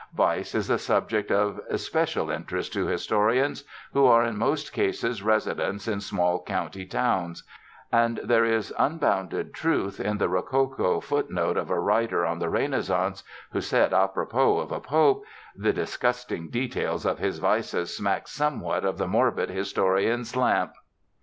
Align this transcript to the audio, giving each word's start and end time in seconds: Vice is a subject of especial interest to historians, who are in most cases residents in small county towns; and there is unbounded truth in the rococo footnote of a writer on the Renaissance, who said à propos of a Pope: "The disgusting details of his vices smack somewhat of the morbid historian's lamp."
Vice 0.15 0.55
is 0.55 0.67
a 0.71 0.79
subject 0.79 1.29
of 1.29 1.61
especial 1.69 2.31
interest 2.31 2.73
to 2.73 2.87
historians, 2.87 3.63
who 3.93 4.07
are 4.07 4.23
in 4.23 4.35
most 4.35 4.73
cases 4.73 5.21
residents 5.21 5.87
in 5.87 6.01
small 6.01 6.41
county 6.43 6.87
towns; 6.87 7.43
and 7.91 8.19
there 8.23 8.43
is 8.43 8.73
unbounded 8.79 9.53
truth 9.53 9.99
in 9.99 10.17
the 10.17 10.27
rococo 10.27 10.99
footnote 10.99 11.55
of 11.55 11.69
a 11.69 11.79
writer 11.79 12.25
on 12.25 12.39
the 12.39 12.49
Renaissance, 12.49 13.23
who 13.51 13.61
said 13.61 13.91
à 13.91 14.11
propos 14.11 14.63
of 14.63 14.71
a 14.71 14.79
Pope: 14.79 15.23
"The 15.55 15.71
disgusting 15.71 16.49
details 16.49 17.05
of 17.05 17.19
his 17.19 17.37
vices 17.37 17.95
smack 17.95 18.27
somewhat 18.27 18.83
of 18.83 18.97
the 18.97 19.07
morbid 19.07 19.51
historian's 19.51 20.35
lamp." 20.35 20.73